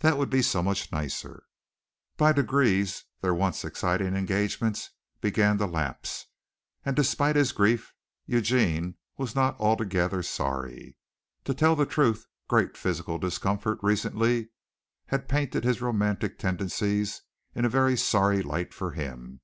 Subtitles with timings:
[0.00, 1.44] That would be so much nicer.
[2.16, 6.26] By degrees their once exciting engagements began to lapse,
[6.84, 7.94] and despite his grief
[8.26, 10.96] Eugene was not altogether sorry.
[11.44, 14.48] To tell the truth, great physical discomfort recently
[15.06, 17.22] had painted his romantic tendencies
[17.54, 19.42] in a very sorry light for him.